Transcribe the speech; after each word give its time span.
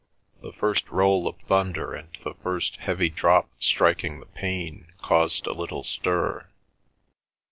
The 0.41 0.51
first 0.51 0.89
roll 0.89 1.27
of 1.27 1.37
thunder 1.41 1.93
and 1.93 2.09
the 2.23 2.33
first 2.41 2.77
heavy 2.77 3.07
drop 3.07 3.49
striking 3.59 4.19
the 4.19 4.25
pane 4.25 4.91
caused 4.99 5.45
a 5.45 5.53
little 5.53 5.83
stir. 5.83 6.47